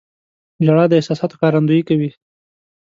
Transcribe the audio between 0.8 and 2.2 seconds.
د احساساتو ښکارندویي کوي.